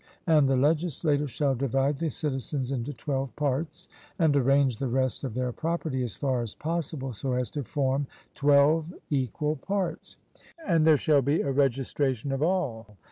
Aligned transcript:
And 0.25 0.49
the 0.49 0.57
legislator 0.57 1.27
shall 1.27 1.53
divide 1.53 1.99
the 1.99 2.09
citizens 2.09 2.71
into 2.71 2.91
twelve 2.91 3.35
parts, 3.35 3.87
and 4.17 4.35
arrange 4.35 4.77
the 4.77 4.87
rest 4.87 5.23
of 5.23 5.35
their 5.35 5.51
property, 5.51 6.01
as 6.01 6.15
far 6.15 6.41
as 6.41 6.55
possible, 6.55 7.13
so 7.13 7.33
as 7.33 7.51
to 7.51 7.63
form 7.63 8.07
twelve 8.33 8.91
equal 9.11 9.57
parts; 9.57 10.17
and 10.67 10.87
there 10.87 10.97
shall 10.97 11.21
be 11.21 11.41
a 11.41 11.51
registration 11.51 12.31
of 12.31 12.41
all. 12.41 12.97